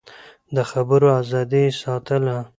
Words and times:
د 0.55 0.57
خبرو 0.69 1.07
ازادي 1.21 1.61
يې 1.65 1.75
ساتله. 1.81 2.37